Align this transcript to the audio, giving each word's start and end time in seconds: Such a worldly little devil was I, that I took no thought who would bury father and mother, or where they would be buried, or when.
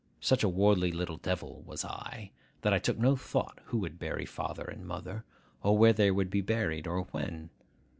Such 0.19 0.43
a 0.43 0.49
worldly 0.49 0.91
little 0.91 1.17
devil 1.17 1.61
was 1.67 1.85
I, 1.85 2.31
that 2.61 2.73
I 2.73 2.79
took 2.79 2.97
no 2.97 3.15
thought 3.15 3.59
who 3.65 3.77
would 3.77 3.99
bury 3.99 4.25
father 4.25 4.65
and 4.65 4.83
mother, 4.83 5.25
or 5.61 5.77
where 5.77 5.93
they 5.93 6.09
would 6.09 6.31
be 6.31 6.41
buried, 6.41 6.87
or 6.87 7.01
when. 7.11 7.51